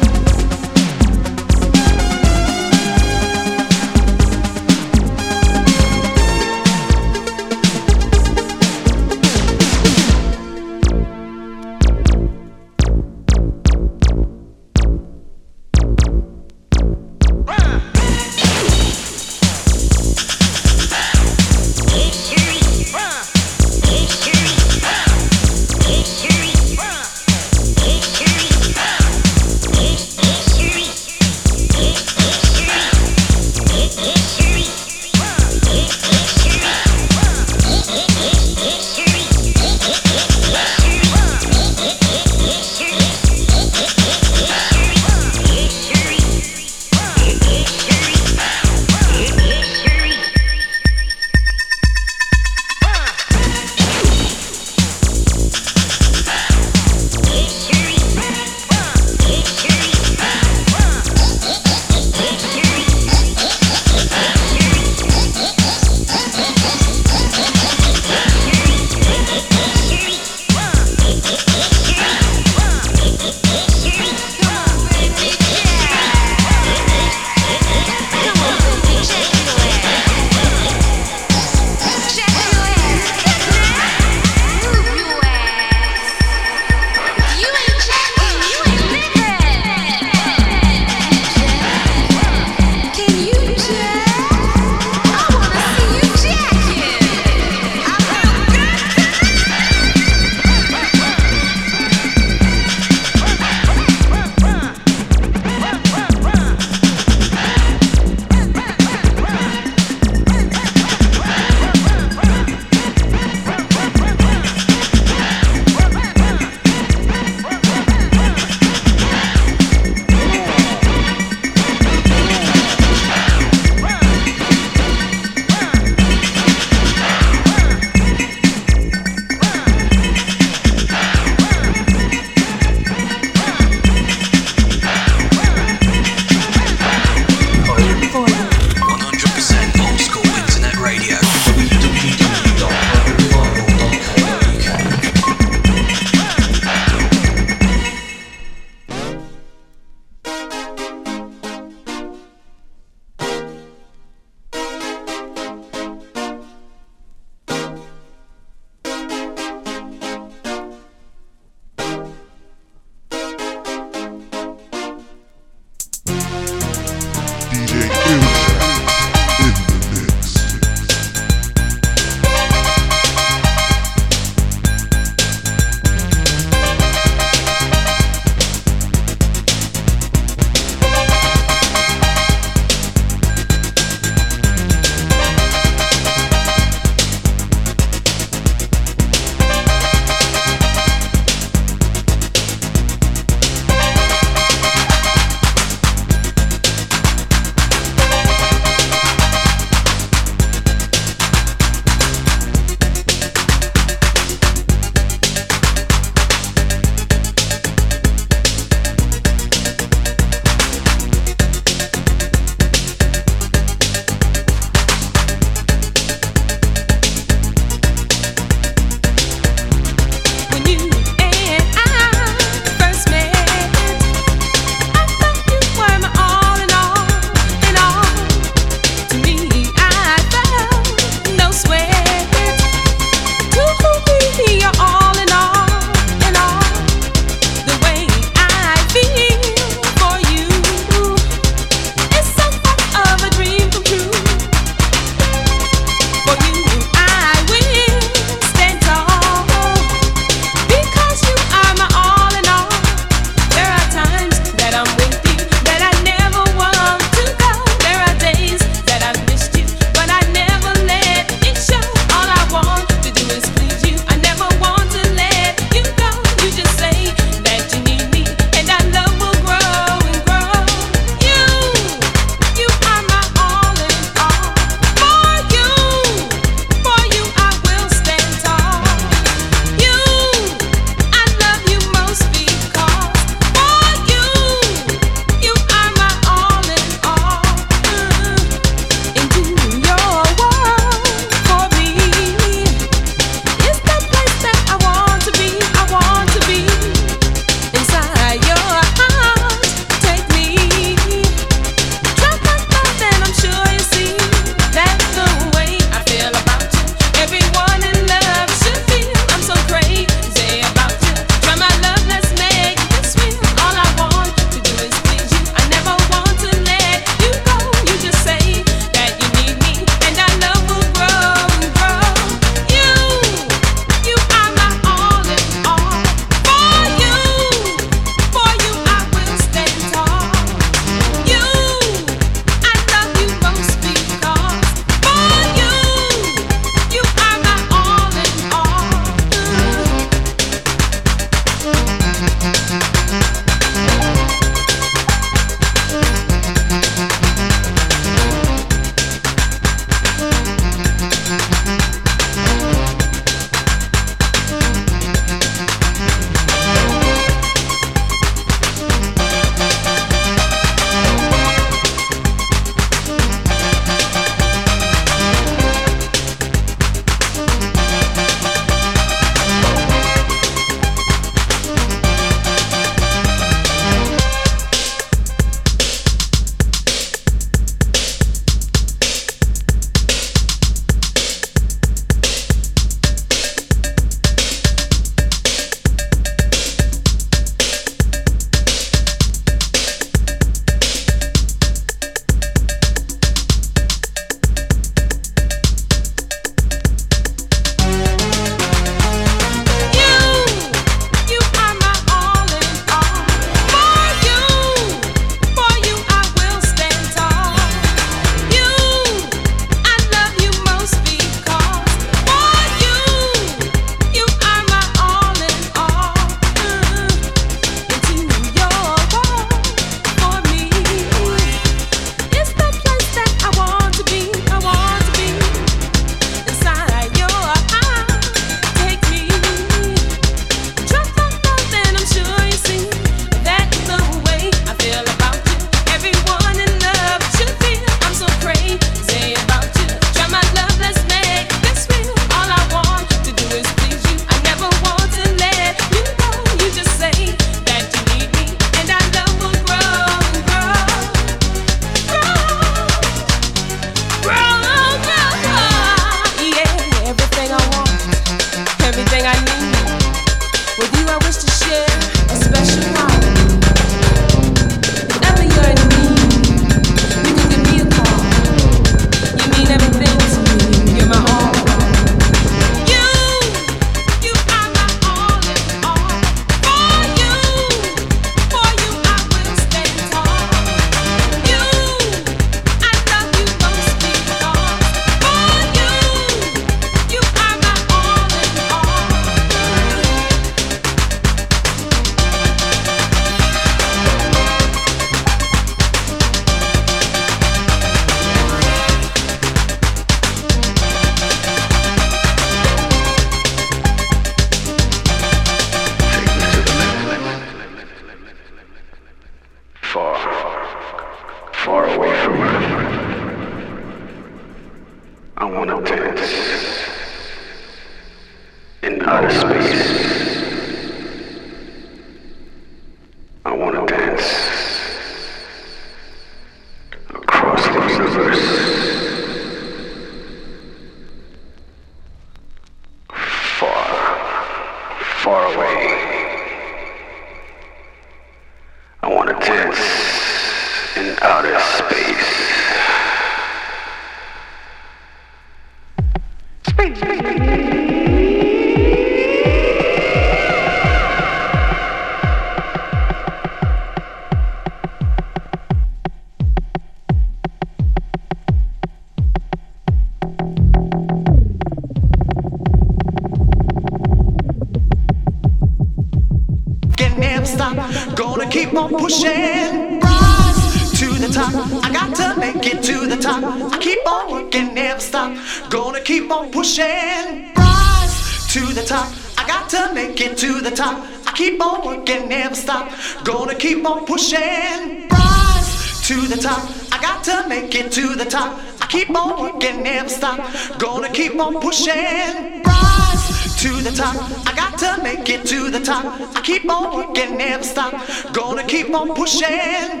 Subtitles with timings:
[582.61, 582.91] stop.
[583.23, 585.07] Gonna keep on pushing.
[585.09, 586.61] Rise to the top.
[586.91, 588.59] I got to make it to the top.
[588.81, 590.39] I keep on working, never stop.
[590.77, 592.61] Gonna keep on pushing.
[592.63, 593.25] Rise
[593.63, 594.15] to the top.
[594.47, 596.05] I got to make it to the top.
[596.37, 597.93] I keep on working, never stop.
[598.33, 600.00] Gonna keep on pushing.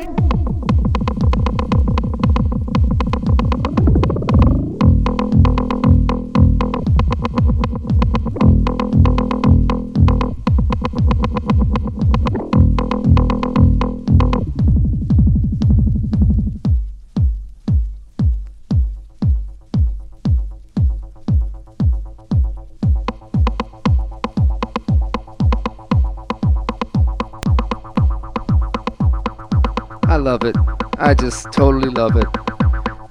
[31.11, 32.23] I just totally love it.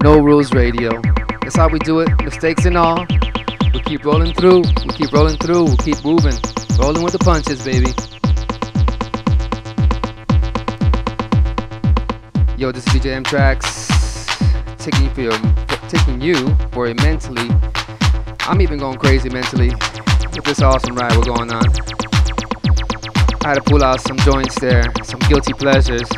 [0.03, 1.03] No Rulez Radio.
[1.43, 2.09] That's how we do it.
[2.25, 3.05] Mistakes and all.
[3.75, 4.61] We keep rolling through.
[4.61, 5.65] We keep rolling through.
[5.65, 6.33] We keep moving.
[6.79, 7.93] Rolling with the punches, baby.
[12.57, 14.79] Yo, this is DJ M-Traxxx.
[14.79, 15.39] Taking you for your,
[15.91, 17.51] taking you for a mentally.
[18.49, 19.73] I'm even going crazy mentally
[20.35, 21.67] with this awesome ride we're going on.
[23.45, 26.09] I had to pull out some joints there, some guilty pleasures.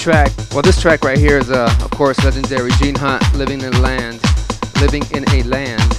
[0.00, 3.74] Track, well, this track right here is, uh, of course, legendary Gene Hunt, "Living in
[3.74, 4.18] a Land,"
[4.80, 5.92] living in a land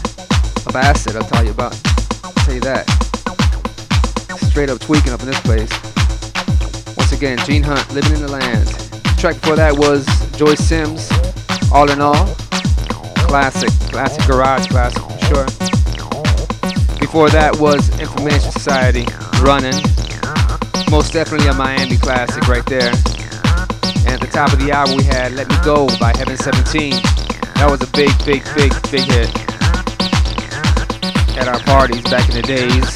[0.66, 1.16] of acid.
[1.16, 1.78] I'll tell you about.
[2.24, 2.90] I'll tell you that.
[4.50, 5.70] Straight up tweaking up in this place.
[6.98, 10.04] Once again, Gene Hunt, "Living in the Land." The track before that was
[10.36, 11.08] Joyce Sims,
[11.72, 12.26] "All in All."
[13.30, 15.46] Classic, classic garage classic for sure.
[17.00, 19.06] Before that was Information Society,
[19.42, 19.80] "Running."
[20.90, 22.92] Most definitely a Miami classic right there.
[24.06, 26.92] And at the top of the hour, we had Let Me Go by Heaven 17.
[27.56, 29.30] That was a big, big, big, big hit
[31.38, 32.90] at our parties back in the days.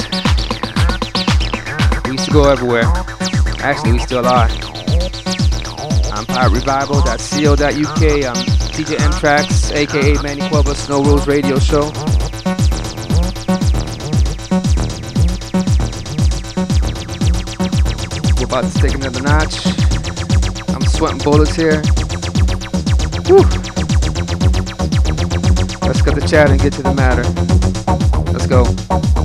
[2.06, 2.84] We used to go everywhere.
[3.60, 4.50] Actually, we still are.
[6.14, 8.04] I'm piraterevival.co.uk.
[8.26, 8.36] I'm
[8.76, 11.92] DJ M-Traxxx, aka Manny Cueva, Snow Rules Radio Show.
[18.38, 19.85] We're about to take another notch.
[20.96, 21.82] Sweating bullets here.
[23.28, 23.44] Whew.
[25.86, 27.24] Let's cut the chat and get to the matter.
[28.32, 29.25] Let's go.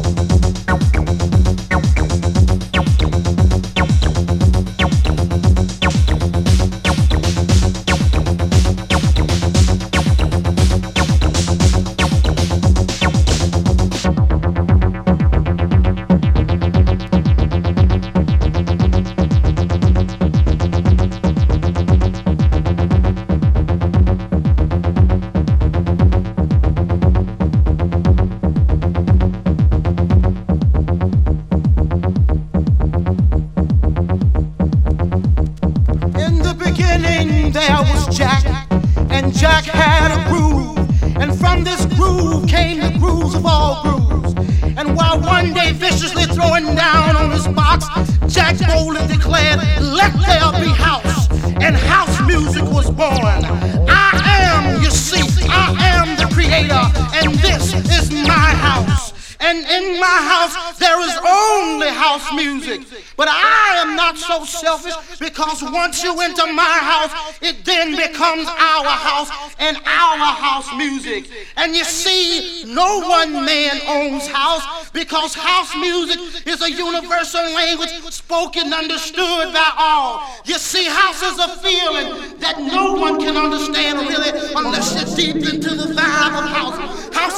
[66.41, 71.31] Enter my house, it then becomes our house and our house music.
[71.57, 74.91] And you see, no one man owns house.
[74.93, 80.27] because house music is a universal language spoken, understood by all.
[80.45, 85.53] You see, house is a feeling that no one can understand really unless you're deep
[85.53, 85.90] into the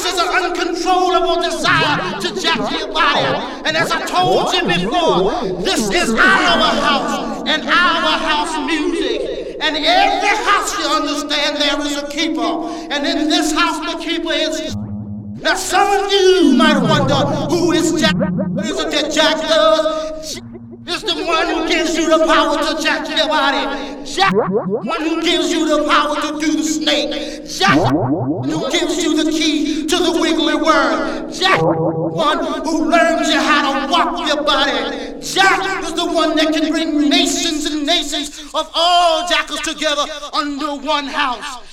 [0.04, 3.24] is an uncontrollable desire to jack your body.
[3.66, 9.56] And as I told you before, this is our house and our house music.
[9.60, 12.68] And every house you understand there is a keeper.
[12.90, 14.76] And in this house the keeper is
[15.42, 17.18] now, some of you might wonder
[17.50, 18.14] who is Jack?
[18.62, 19.38] Is it Jack
[21.26, 24.04] one who gives you the power to jack your body.
[24.04, 27.48] Jack, one who gives you the power to do the snake.
[27.48, 31.32] Jack, One who gives you the key to the wiggly worm.
[31.32, 35.20] Jack, one who learns you how to walk your body.
[35.20, 40.74] Jack is the one that can bring nations and nations of all jackals together under
[40.74, 41.68] one house.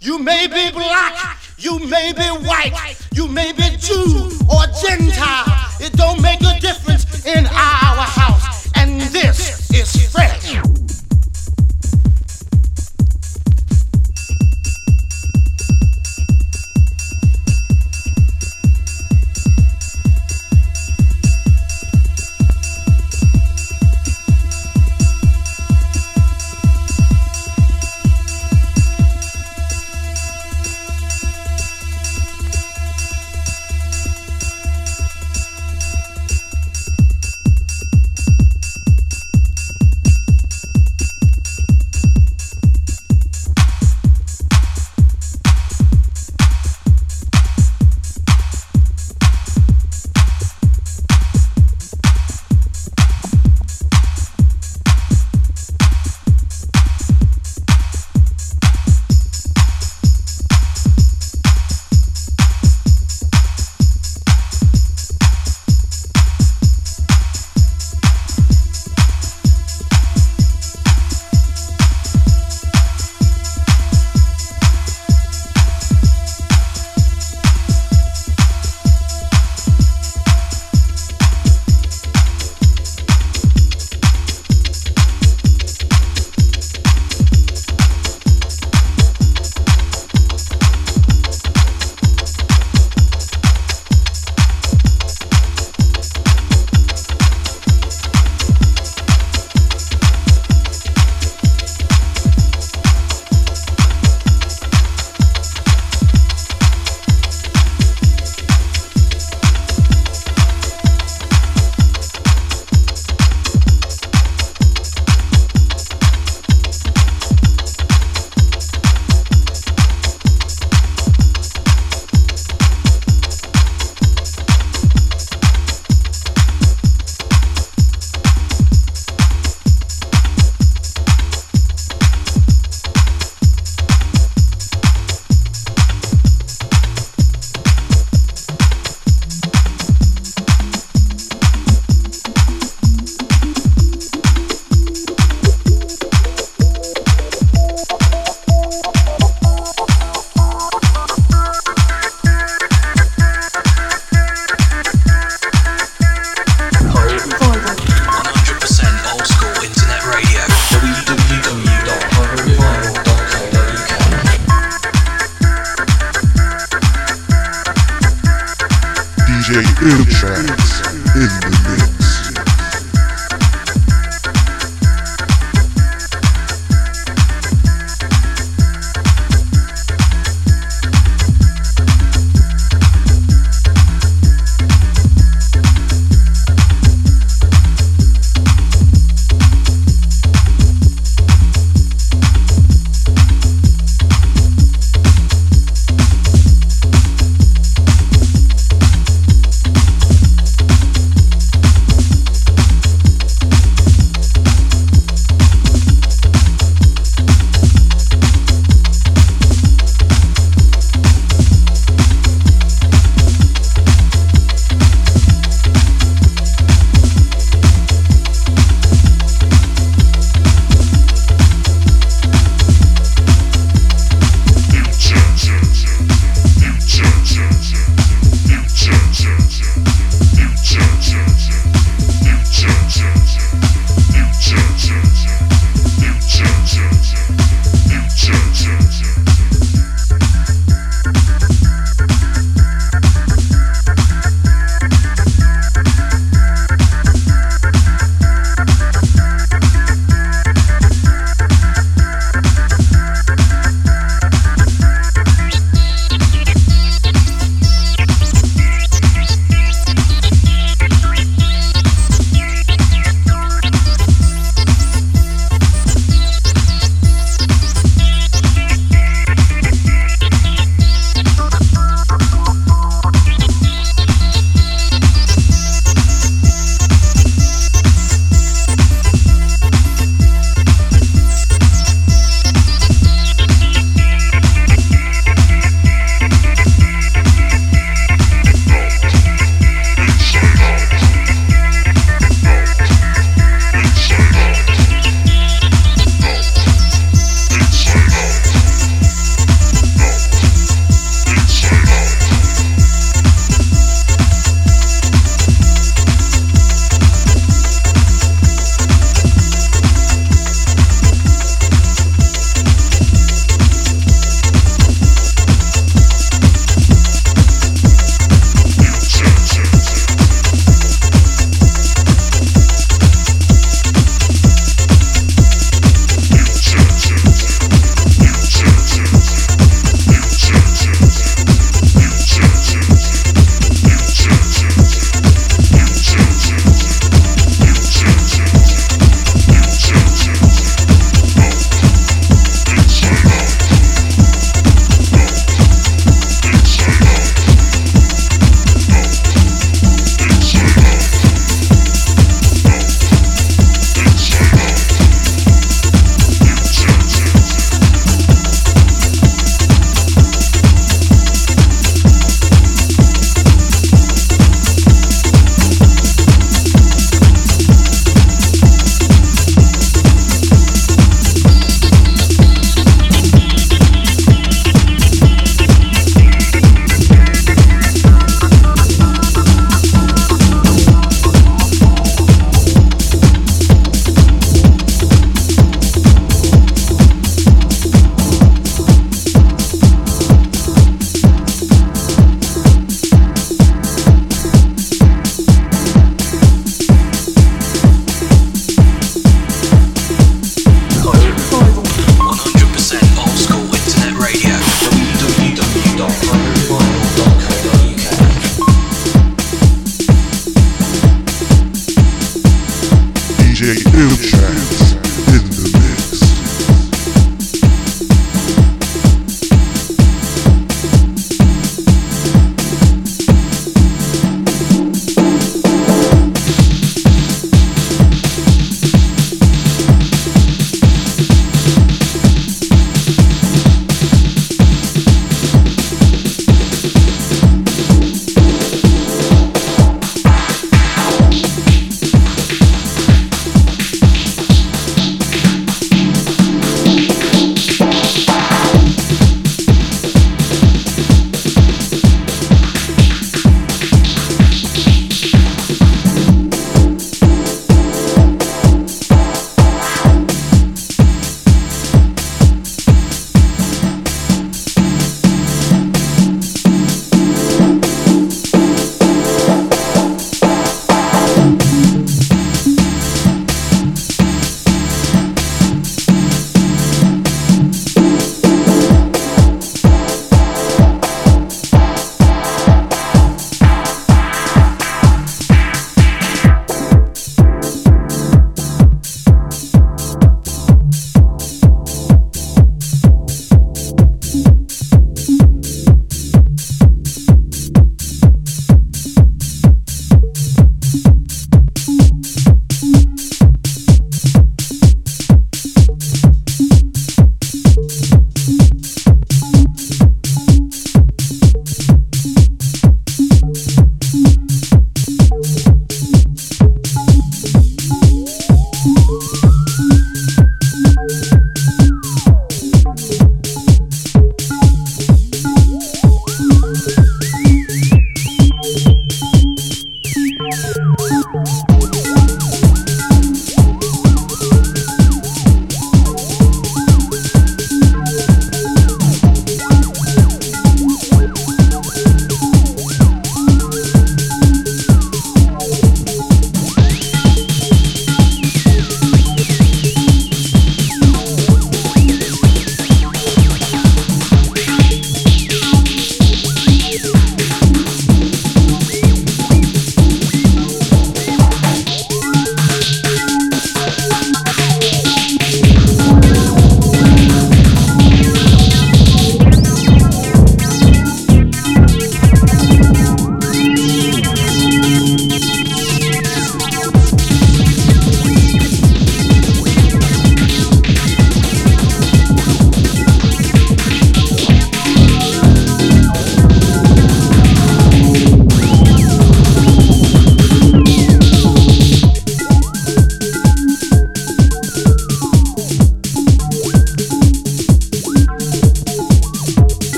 [0.00, 5.44] You may be black, you may be white, you may be Jew or Gentile.
[5.80, 8.53] It don't make a difference in our house.
[8.84, 10.83] And this is fresh.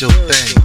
[0.00, 0.59] Spiritual thing,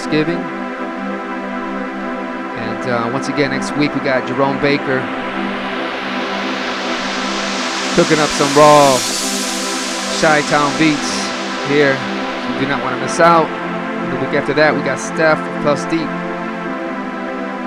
[0.00, 0.40] Thanksgiving.
[2.56, 4.96] And uh, once again, next week we got Jerome Baker
[7.92, 8.96] cooking up some raw
[10.20, 11.12] Chi Town beats
[11.68, 11.92] here.
[12.48, 13.44] You do not want to miss out.
[14.08, 16.08] The week after that, we got Steph Plus Deep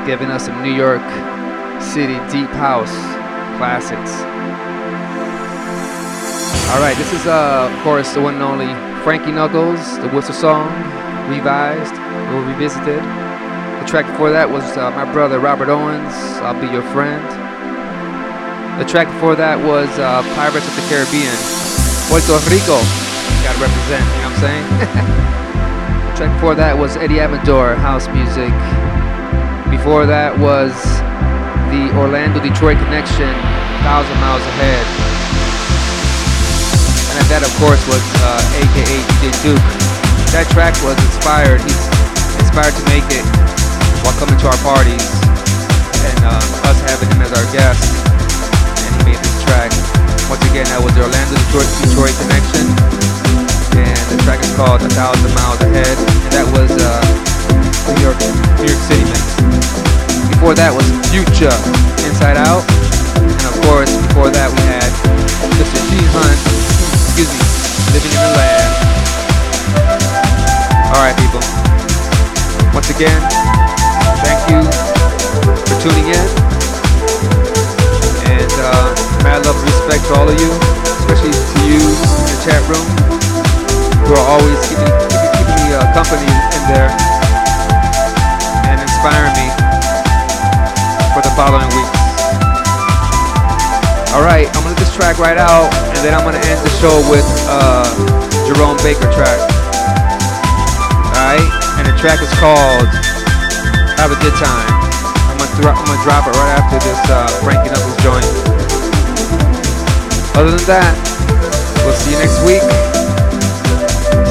[0.08, 1.06] giving us some New York
[1.80, 2.94] City deep house
[3.62, 4.12] classics.
[6.74, 8.74] All right, this is uh, of course the one and only
[9.04, 10.72] Frankie Knuckles, the Whistle song,
[11.34, 11.98] revised
[12.34, 13.02] or revisited.
[13.82, 16.14] The track before that was uh, my brother Robert Owens,
[16.46, 17.24] I'll Be Your Friend.
[18.80, 21.34] The track before that was uh, Pirates of the Caribbean,
[22.10, 22.78] Puerto Rico.
[23.42, 24.66] Gotta represent, you know what I'm saying?
[26.10, 28.54] the track before that was Eddie Amador, house music.
[29.74, 30.74] Before that was
[31.74, 33.30] the Orlando Detroit connection,
[33.82, 34.86] Thousand Miles Ahead.
[37.18, 39.93] And that, of course, was uh, AKA DJ Duke.
[40.34, 41.62] That track was inspired.
[41.62, 41.78] He's
[42.42, 43.22] inspired to make it
[44.02, 45.06] while coming to our parties
[46.10, 47.86] and uh, us having him as our guest
[48.82, 49.70] And he made this track.
[50.34, 52.66] Once again, that was the Orlando Detroit, Detroit connection,
[53.78, 57.04] and the track is called A Thousand Miles Ahead, and that was uh,
[57.94, 58.18] New York,
[58.58, 59.38] New York City mix.
[60.34, 61.54] Before that was Future,
[62.10, 62.66] Inside Out,
[63.22, 64.90] and of course, before that we had
[65.62, 65.78] Mr.
[65.94, 66.40] G Hunt,
[67.14, 67.38] excuse me,
[67.94, 68.73] Living in the Land.
[70.94, 71.42] All right, people.
[72.70, 73.18] Once again,
[74.22, 74.62] thank you
[75.66, 76.26] for tuning in
[78.30, 78.94] and uh,
[79.26, 80.54] mad love and respect to all of you,
[81.02, 82.86] especially to you in the chat room,
[84.06, 86.94] who are always keeping, keeping, keeping me uh, company in there
[88.70, 89.50] and inspiring me
[91.18, 91.98] for the following weeks.
[94.14, 97.02] Alright, I'm gonna let this track right out, and then I'm gonna end the show
[97.10, 97.90] with uh,
[98.46, 99.63] Jerome Baker track.
[101.34, 101.50] Alright,
[101.82, 102.86] and the track is called
[103.98, 104.70] Have a Good Time.
[105.34, 108.22] I'm gonna, I'm gonna drop it right after this uh, Frankie Knuckles joint.
[110.38, 110.94] Other than that,
[111.82, 112.62] we'll see you next week.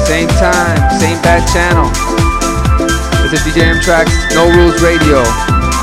[0.07, 1.91] Same time, same bad channel.
[3.19, 5.19] This is DJ M-Traxxx, No Rulez Radio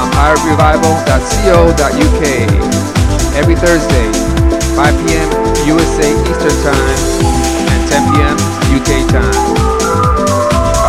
[0.01, 2.25] I'm piraterevival.co.uk
[3.37, 4.09] every Thursday,
[4.73, 5.29] 5 p.m.
[5.69, 6.97] USA Eastern Time
[7.77, 8.41] and 10 p.m.
[8.73, 9.70] UK time.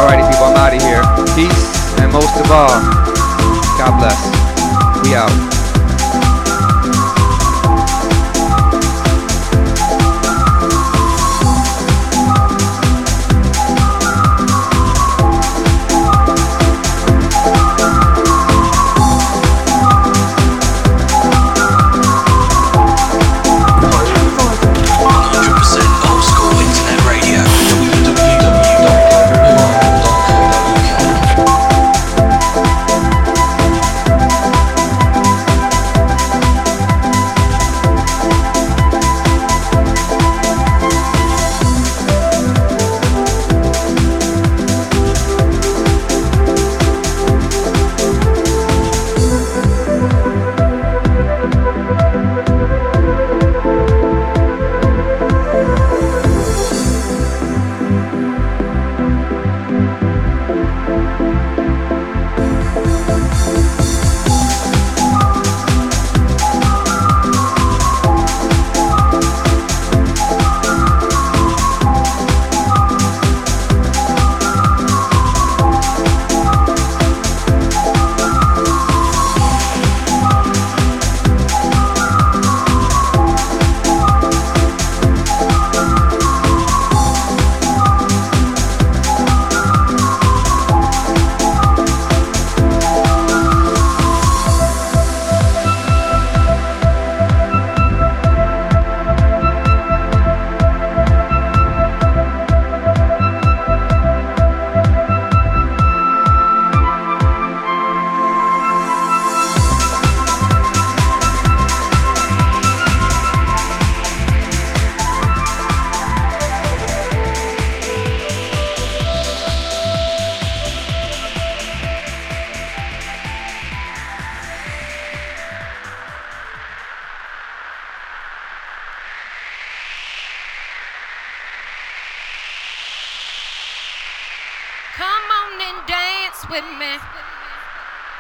[0.02, 1.04] Alrighty, people, I'm out of here.
[1.36, 2.74] Peace, and most of all,
[3.78, 4.18] God bless.
[5.06, 5.61] We out.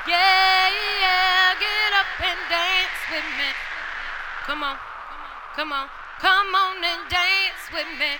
[0.07, 3.49] Yeah, yeah, get up and dance with me.
[4.45, 4.77] Come on,
[5.55, 8.13] come on, come on come on and dance with me.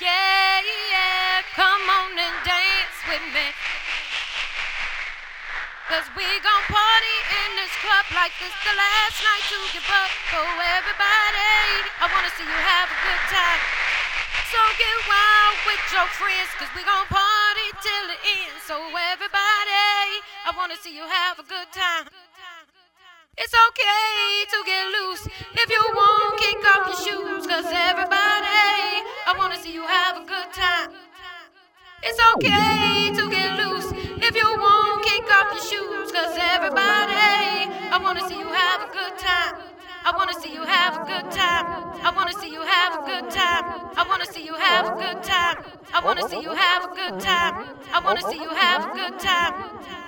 [0.00, 3.52] Yeah, yeah, come on and dance with me.
[5.92, 10.12] Cause we gon' party in this club like this the last night to give up
[10.32, 10.48] for
[10.80, 11.92] everybody.
[12.00, 13.60] I wanna see you have a good time.
[14.48, 17.47] So get wild with your friends, cause we gon' party
[17.82, 18.58] till the end.
[18.66, 18.74] So
[19.14, 20.10] everybody,
[20.46, 22.08] I wanna see you have a good time.
[23.36, 29.34] It's okay to get loose if you won't kick off your shoes, cause everybody, I
[29.38, 30.90] wanna see you have a good time.
[32.02, 33.92] It's okay to get loose
[34.26, 36.10] if you won't kick off your shoes.
[36.12, 39.77] Cause everybody, I wanna see you have a good time.
[40.04, 41.66] I wanna see you have a good time.
[42.02, 43.64] I wanna see you have a good time.
[43.96, 45.56] I wanna see you have a good time.
[45.94, 47.54] I wanna see you have a good time.
[47.92, 50.07] I wanna see you have a good time.